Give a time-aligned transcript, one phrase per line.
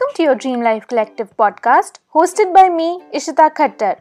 [0.00, 4.00] Welcome to your Dream Life Collective podcast, hosted by me, Ishita Khattar.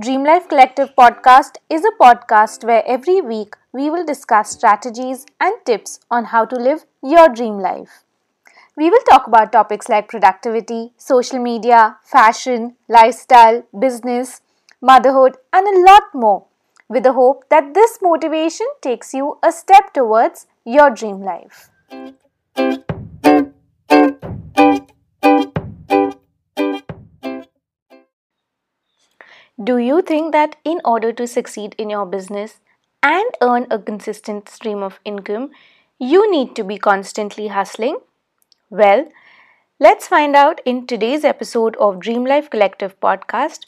[0.00, 5.54] Dream Life Collective podcast is a podcast where every week we will discuss strategies and
[5.64, 8.02] tips on how to live your dream life.
[8.76, 14.40] We will talk about topics like productivity, social media, fashion, lifestyle, business,
[14.80, 16.46] motherhood, and a lot more,
[16.88, 21.70] with the hope that this motivation takes you a step towards your dream life.
[29.66, 32.60] Do you think that in order to succeed in your business
[33.02, 35.50] and earn a consistent stream of income,
[35.98, 37.96] you need to be constantly hustling?
[38.70, 39.08] Well,
[39.80, 43.66] let's find out in today's episode of Dream Life Collective podcast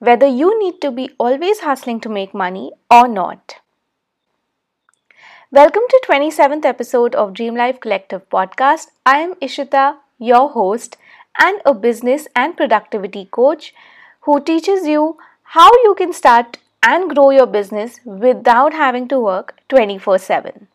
[0.00, 3.54] whether you need to be always hustling to make money or not.
[5.50, 8.88] Welcome to 27th episode of Dream Life Collective podcast.
[9.06, 10.98] I am Ishita, your host
[11.38, 13.72] and a business and productivity coach
[14.28, 15.16] who teaches you
[15.52, 20.68] how you can start and grow your business without having to work 24 7.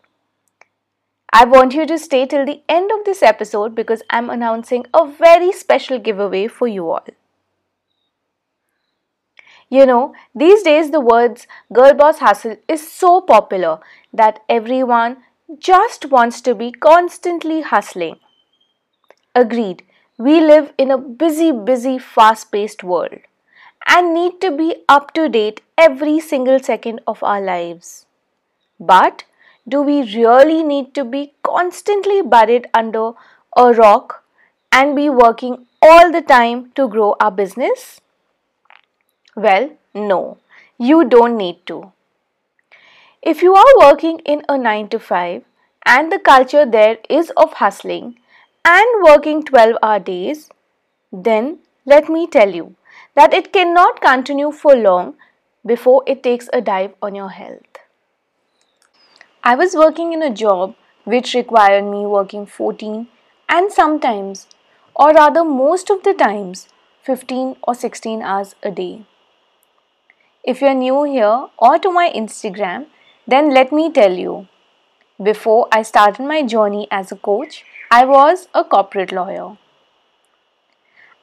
[1.31, 5.05] I want you to stay till the end of this episode because I'm announcing a
[5.05, 7.05] very special giveaway for you all.
[9.69, 13.77] You know, these days the words girl boss hustle is so popular
[14.11, 15.17] that everyone
[15.59, 18.15] just wants to be constantly hustling.
[19.35, 19.83] Agreed,
[20.17, 23.19] we live in a busy, busy, fast paced world
[23.85, 28.05] and need to be up to date every single second of our lives.
[28.79, 29.23] But
[29.67, 33.11] do we really need to be constantly buried under
[33.55, 34.23] a rock
[34.71, 38.01] and be working all the time to grow our business?
[39.35, 40.37] Well, no,
[40.77, 41.91] you don't need to.
[43.21, 45.43] If you are working in a 9 to 5
[45.85, 48.17] and the culture there is of hustling
[48.65, 50.49] and working 12 hour days,
[51.11, 52.75] then let me tell you
[53.15, 55.15] that it cannot continue for long
[55.65, 57.79] before it takes a dive on your health.
[59.43, 63.07] I was working in a job which required me working 14
[63.49, 64.47] and sometimes,
[64.95, 66.67] or rather most of the times,
[67.03, 69.05] 15 or 16 hours a day.
[70.43, 72.87] If you're new here or to my Instagram,
[73.27, 74.47] then let me tell you.
[75.21, 79.57] Before I started my journey as a coach, I was a corporate lawyer.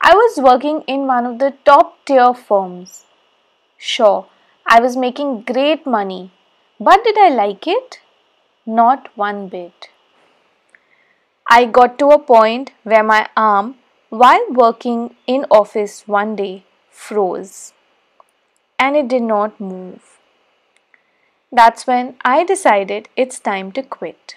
[0.03, 3.05] I was working in one of the top tier firms.
[3.77, 4.27] Sure,
[4.67, 6.33] I was making great money,
[6.79, 8.01] but did I like it?
[8.65, 9.91] Not one bit.
[11.51, 13.77] I got to a point where my arm,
[14.09, 17.73] while working in office one day, froze
[18.79, 20.19] and it did not move.
[21.53, 24.37] That's when I decided it's time to quit.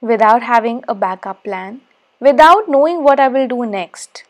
[0.00, 1.82] Without having a backup plan,
[2.26, 4.22] without knowing what I will do next.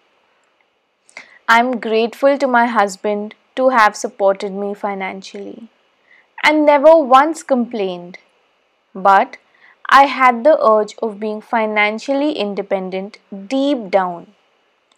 [1.46, 5.68] I'm grateful to my husband to have supported me financially
[6.42, 8.18] and never once complained.
[8.94, 9.36] But
[9.90, 13.18] I had the urge of being financially independent
[13.54, 14.28] deep down.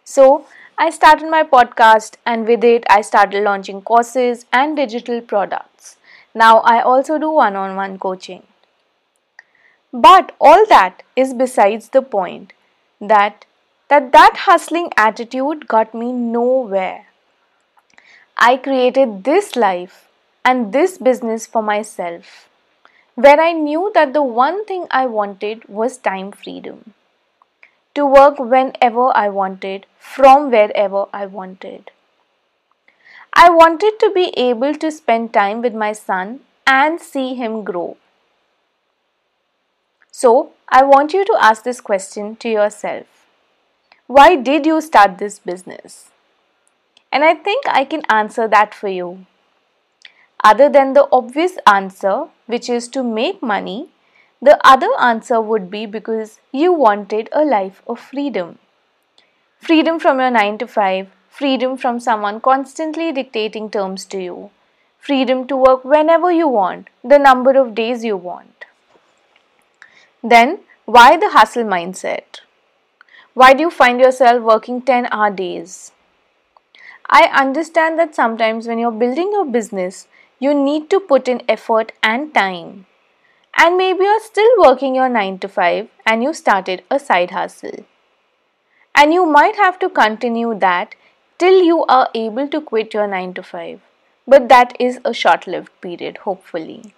[0.05, 0.47] So
[0.79, 5.97] I started my podcast, and with it, I started launching courses and digital products.
[6.35, 8.43] Now I also do one on one coaching.
[9.93, 12.53] But all that is besides the point
[13.09, 13.45] that
[13.89, 17.07] that that hustling attitude got me nowhere.
[18.37, 20.09] I created this life
[20.45, 22.49] and this business for myself,
[23.15, 26.95] where I knew that the one thing I wanted was time freedom.
[27.95, 31.91] To work whenever I wanted, from wherever I wanted.
[33.33, 37.97] I wanted to be able to spend time with my son and see him grow.
[40.17, 43.07] So, I want you to ask this question to yourself
[44.07, 46.13] why did you start this business?
[47.11, 49.27] And I think I can answer that for you.
[50.45, 53.89] Other than the obvious answer, which is to make money,
[54.41, 58.59] the other answer would be because you wanted a life of freedom.
[59.59, 64.51] Freedom from your 9 to 5, freedom from someone constantly dictating terms to you,
[64.97, 68.54] freedom to work whenever you want, the number of days you want.
[70.27, 72.41] Then, why the hustle mindset?
[73.35, 75.93] Why do you find yourself working 10 hour days?
[77.11, 81.93] I understand that sometimes when you're building your business, you need to put in effort
[82.03, 82.87] and time.
[83.59, 87.85] And maybe you're still working your 9 to 5 and you started a side hustle.
[88.95, 90.95] And you might have to continue that
[91.37, 93.81] till you are able to quit your 9 to 5.
[94.27, 96.95] But that is a short lived period, hopefully.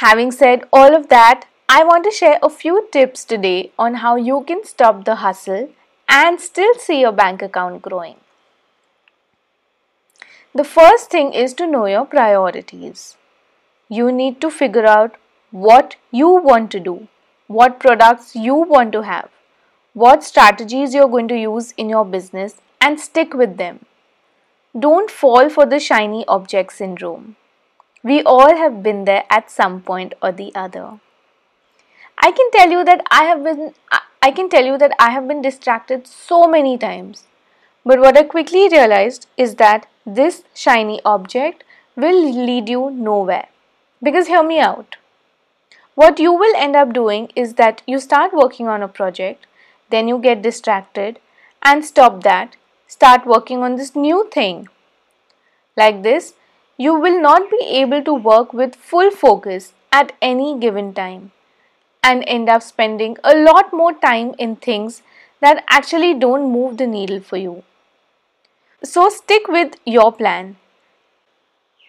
[0.00, 4.16] Having said all of that, I want to share a few tips today on how
[4.16, 5.68] you can stop the hustle
[6.08, 8.16] and still see your bank account growing.
[10.54, 13.18] The first thing is to know your priorities.
[13.90, 15.16] You need to figure out
[15.50, 17.08] what you want to do,
[17.46, 19.28] what products you want to have,
[19.92, 23.84] what strategies you're going to use in your business, and stick with them.
[24.78, 27.36] Don't fall for the shiny object syndrome.
[28.02, 31.00] We all have been there at some point or the other.
[32.18, 33.74] I can tell you that I have been
[34.22, 37.24] I can tell you that I have been distracted so many times.
[37.84, 41.64] But what I quickly realized is that this shiny object
[41.96, 43.48] will lead you nowhere.
[44.02, 44.96] Because hear me out.
[45.94, 49.46] What you will end up doing is that you start working on a project,
[49.90, 51.18] then you get distracted
[51.62, 52.56] and stop that,
[52.86, 54.68] start working on this new thing.
[55.76, 56.34] Like this,
[56.84, 61.30] you will not be able to work with full focus at any given time
[62.02, 65.02] and end up spending a lot more time in things
[65.40, 67.62] that actually don't move the needle for you.
[68.82, 70.56] So stick with your plan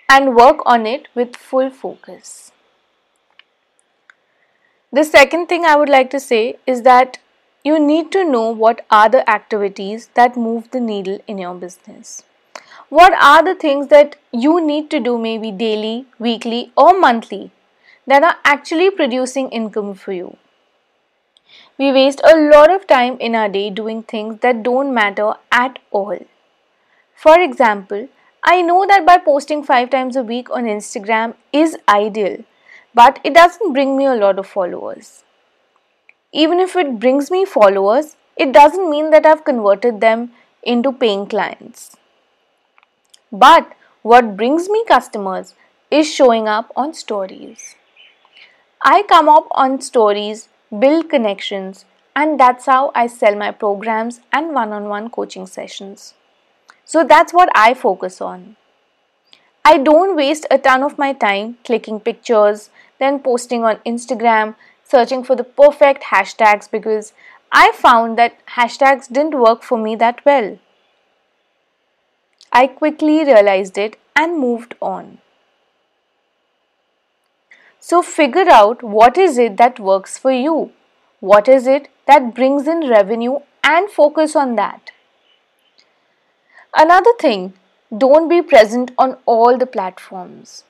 [0.09, 2.51] and work on it with full focus.
[4.91, 7.17] The second thing I would like to say is that
[7.63, 12.23] you need to know what are the activities that move the needle in your business.
[12.97, 17.51] What are the things that you need to do maybe daily, weekly, or monthly
[18.05, 20.35] that are actually producing income for you?
[21.77, 25.79] We waste a lot of time in our day doing things that don't matter at
[25.91, 26.17] all.
[27.15, 28.09] For example,
[28.43, 32.43] I know that by posting 5 times a week on Instagram is ideal,
[32.93, 35.23] but it doesn't bring me a lot of followers.
[36.33, 41.25] Even if it brings me followers, it doesn't mean that I've converted them into paying
[41.25, 41.95] clients.
[43.31, 45.55] But what brings me customers
[45.89, 47.75] is showing up on stories.
[48.83, 51.85] I come up on stories, build connections,
[52.15, 56.13] and that's how I sell my programs and one on one coaching sessions.
[56.83, 58.57] So that's what I focus on.
[59.63, 62.69] I don't waste a ton of my time clicking pictures,
[62.99, 67.13] then posting on Instagram, searching for the perfect hashtags because
[67.51, 70.57] I found that hashtags didn't work for me that well.
[72.53, 75.19] I quickly realized it and moved on.
[77.79, 80.71] So figure out what is it that works for you.
[81.19, 84.91] What is it that brings in revenue and focus on that.
[86.75, 87.53] Another thing,
[87.95, 90.63] don't be present on all the platforms.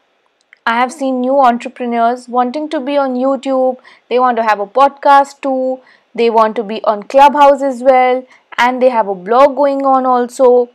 [0.66, 3.78] I have seen new entrepreneurs wanting to be on YouTube,
[4.10, 5.80] they want to have a podcast too,
[6.14, 8.26] they want to be on Clubhouse as well,
[8.58, 10.70] and they have a blog going on also.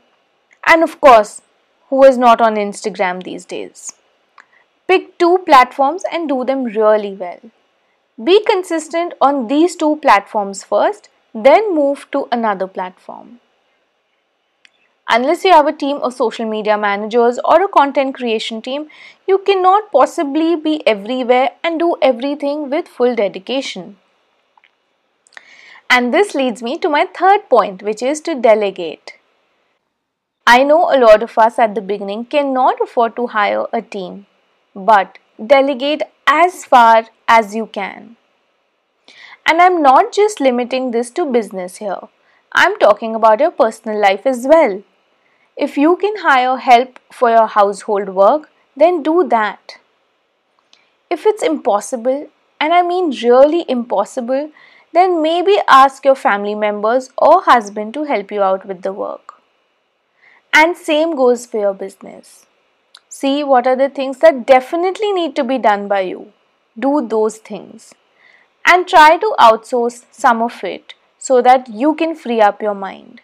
[0.66, 1.42] And of course,
[1.88, 3.94] who is not on Instagram these days?
[4.88, 7.40] Pick two platforms and do them really well.
[8.22, 13.40] Be consistent on these two platforms first, then move to another platform.
[15.08, 18.88] Unless you have a team of social media managers or a content creation team,
[19.28, 23.98] you cannot possibly be everywhere and do everything with full dedication.
[25.88, 29.15] And this leads me to my third point, which is to delegate.
[30.48, 34.26] I know a lot of us at the beginning cannot afford to hire a team,
[34.76, 38.16] but delegate as far as you can.
[39.44, 42.09] And I'm not just limiting this to business here,
[42.52, 44.85] I'm talking about your personal life as well.
[45.56, 49.78] If you can hire help for your household work, then do that.
[51.11, 52.28] If it's impossible,
[52.61, 54.52] and I mean really impossible,
[54.92, 59.36] then maybe ask your family members or husband to help you out with the work.
[60.58, 62.46] And same goes for your business.
[63.10, 66.32] See what are the things that definitely need to be done by you.
[66.78, 67.94] Do those things.
[68.66, 73.20] And try to outsource some of it so that you can free up your mind.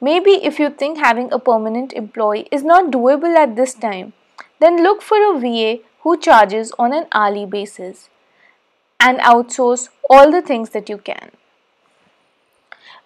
[0.00, 4.12] Maybe if you think having a permanent employee is not doable at this time,
[4.58, 8.08] then look for a VA who charges on an hourly basis
[8.98, 11.30] and outsource all the things that you can.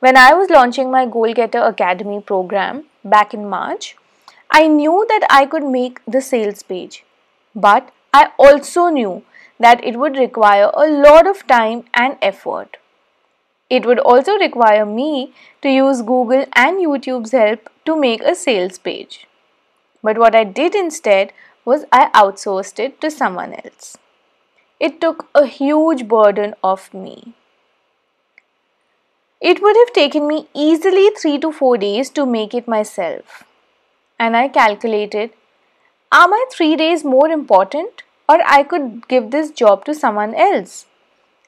[0.04, 3.96] When I was launching my Goal Getter Academy program back in March,
[4.50, 7.04] I knew that I could make the sales page,
[7.54, 9.22] but I also knew
[9.58, 12.76] that it would require a lot of time and effort.
[13.70, 15.32] It would also require me
[15.62, 19.26] to use Google and YouTube's help to make a sales page.
[20.02, 21.32] But what I did instead
[21.64, 23.96] was I outsourced it to someone else.
[24.78, 27.32] It took a huge burden off me.
[29.48, 33.42] It would have taken me easily 3 to 4 days to make it myself.
[34.18, 35.34] And I calculated
[36.10, 40.86] are my 3 days more important or I could give this job to someone else.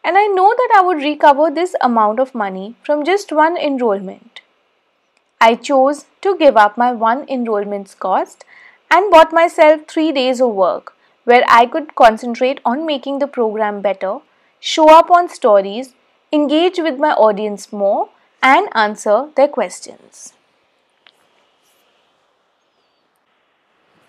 [0.05, 4.43] And I know that I would recover this amount of money from just one enrollment.
[5.41, 8.45] I chose to give up my one enrollment's cost
[8.91, 10.93] and bought myself three days of work
[11.25, 14.19] where I could concentrate on making the program better,
[14.61, 15.95] show up on stories,
[16.37, 18.09] engage with my audience more,
[18.43, 20.33] and answer their questions.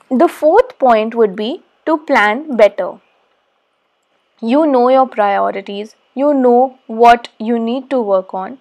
[0.09, 2.99] The fourth point would be to plan better.
[4.41, 8.57] You know your priorities, you know what you need to work on,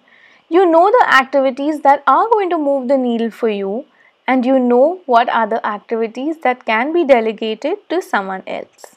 [0.49, 3.85] you know the activities that are going to move the needle for you,
[4.27, 8.95] and you know what are the activities that can be delegated to someone else.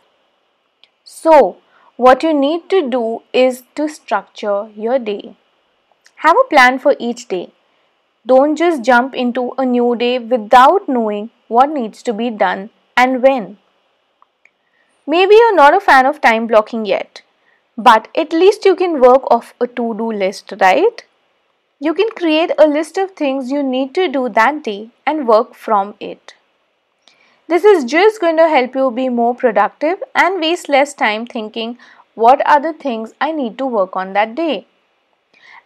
[1.04, 1.58] So,
[2.04, 3.00] what you need to do
[3.38, 5.36] is to structure your day.
[6.26, 7.50] Have a plan for each day.
[8.26, 13.22] Don't just jump into a new day without knowing what needs to be done and
[13.22, 13.58] when.
[15.06, 17.20] Maybe you're not a fan of time blocking yet,
[17.76, 21.04] but at least you can work off a to do list, right?
[21.80, 25.54] You can create a list of things you need to do that day and work
[25.54, 26.32] from it.
[27.50, 31.78] This is just going to help you be more productive and waste less time thinking
[32.14, 34.66] what are the things I need to work on that day.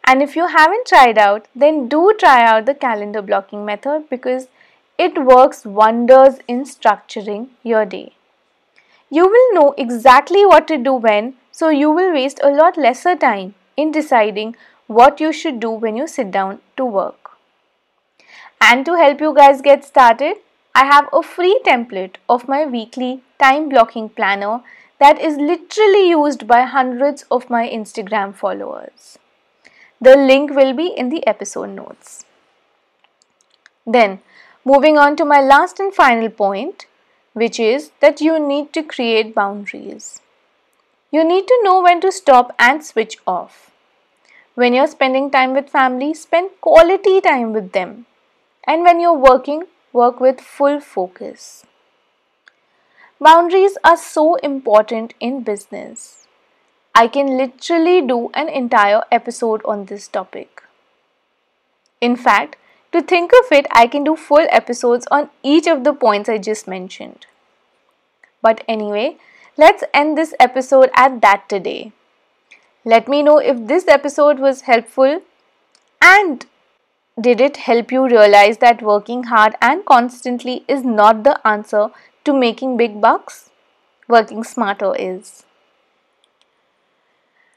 [0.06, 4.48] And if you haven't tried out, then do try out the calendar blocking method because
[4.96, 8.14] it works wonders in structuring your day.
[9.10, 13.14] You will know exactly what to do when, so you will waste a lot lesser
[13.14, 17.32] time in deciding what you should do when you sit down to work.
[18.58, 20.36] And to help you guys get started,
[20.74, 24.60] I have a free template of my weekly time blocking planner
[24.98, 29.18] that is literally used by hundreds of my Instagram followers.
[30.00, 32.24] The link will be in the episode notes.
[33.86, 34.20] Then,
[34.66, 36.86] Moving on to my last and final point,
[37.34, 40.22] which is that you need to create boundaries.
[41.10, 43.70] You need to know when to stop and switch off.
[44.54, 48.06] When you're spending time with family, spend quality time with them.
[48.66, 51.64] And when you're working, work with full focus.
[53.20, 56.26] Boundaries are so important in business.
[56.94, 60.62] I can literally do an entire episode on this topic.
[62.00, 62.56] In fact,
[62.92, 66.38] to think of it, I can do full episodes on each of the points I
[66.38, 67.26] just mentioned.
[68.42, 69.16] But anyway,
[69.56, 71.92] let's end this episode at that today.
[72.84, 75.22] Let me know if this episode was helpful
[76.02, 76.46] and
[77.20, 81.88] did it help you realize that working hard and constantly is not the answer
[82.24, 83.50] to making big bucks?
[84.08, 85.44] Working smarter is.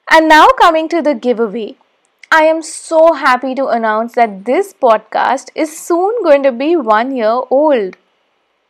[0.09, 1.75] And now coming to the giveaway.
[2.31, 7.15] I am so happy to announce that this podcast is soon going to be one
[7.15, 7.97] year old.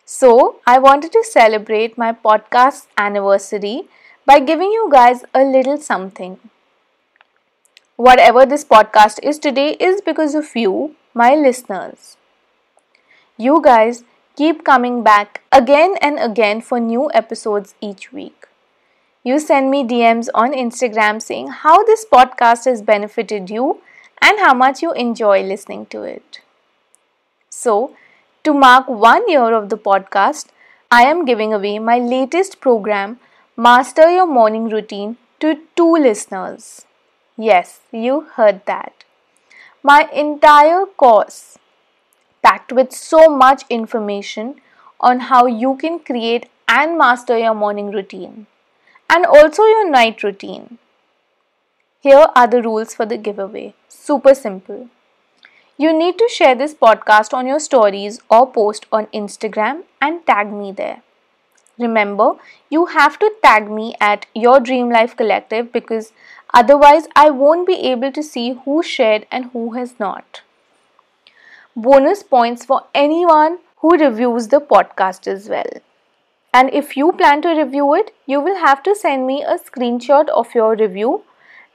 [0.06, 3.88] So, I wanted to celebrate my podcast anniversary
[4.25, 6.39] by giving you guys a little something.
[7.98, 12.16] Whatever this podcast is today is because of you, my listeners.
[13.38, 14.04] You guys
[14.36, 18.48] keep coming back again and again for new episodes each week
[19.27, 23.82] you send me DMs on Instagram saying how this podcast has benefited you
[24.22, 26.39] and how much you enjoy listening to it.
[27.50, 27.94] So,
[28.46, 30.48] to mark one year of the podcast,
[30.89, 33.20] I am giving away my latest program,
[33.58, 36.87] Master Your Morning Routine, to two listeners.
[37.38, 39.06] Yes, you heard that.
[39.84, 41.58] My entire course,
[42.44, 44.62] packed with so much information
[45.00, 48.48] on how you can create and master your morning routine
[49.10, 50.79] and also your night routine.
[52.00, 53.75] Here are the rules for the giveaway.
[53.88, 54.89] Super simple.
[55.77, 60.51] You need to share this podcast on your stories or post on Instagram and tag
[60.51, 61.03] me there.
[61.79, 62.34] Remember,
[62.70, 66.13] you have to tag me at Your Dream Life Collective because
[66.54, 70.42] otherwise I won't be able to see who shared and who has not.
[71.75, 75.70] Bonus points for anyone who reviews the podcast as well.
[76.54, 80.30] And if you plan to review it, you will have to send me a screenshot
[80.30, 81.24] of your review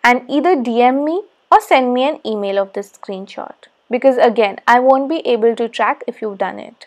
[0.02, 3.69] and either DM me or send me an email of this screenshot.
[3.91, 6.87] Because again, I won't be able to track if you've done it.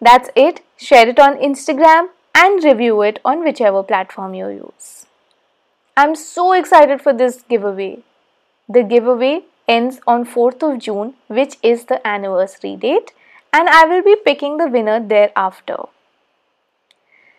[0.00, 0.60] That's it.
[0.76, 5.06] Share it on Instagram and review it on whichever platform you use.
[5.96, 7.98] I'm so excited for this giveaway.
[8.68, 13.12] The giveaway ends on 4th of June, which is the anniversary date,
[13.52, 15.76] and I will be picking the winner thereafter.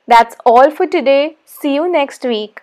[0.07, 1.37] That's all for today.
[1.45, 2.61] See you next week.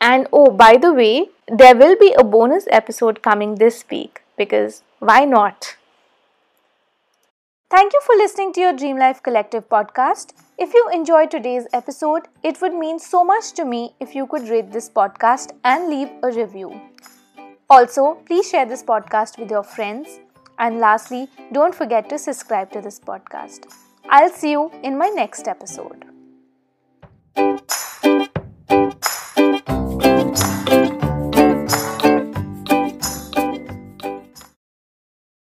[0.00, 4.82] And oh, by the way, there will be a bonus episode coming this week because
[4.98, 5.76] why not?
[7.70, 10.32] Thank you for listening to your Dream Life Collective podcast.
[10.58, 14.48] If you enjoyed today's episode, it would mean so much to me if you could
[14.48, 16.80] rate this podcast and leave a review.
[17.68, 20.18] Also, please share this podcast with your friends.
[20.58, 23.72] And lastly, don't forget to subscribe to this podcast.
[24.08, 26.06] I'll see you in my next episode.